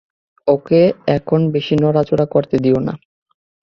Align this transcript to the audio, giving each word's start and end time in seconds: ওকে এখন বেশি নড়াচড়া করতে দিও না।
ওকে 0.47 0.81
এখন 1.07 1.39
বেশি 1.51 1.73
নড়াচড়া 1.75 2.25
করতে 2.25 2.55
দিও 2.57 2.79
না। 2.87 2.93